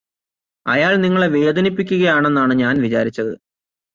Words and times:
അയാള് 0.65 0.97
നിങ്ങളെ 1.03 1.27
വേദനിപ്പിക്കുകയാണെന്നാണ് 1.27 2.53
ഞാന് 2.53 2.79
വിചാരിച്ചത് 2.79 3.33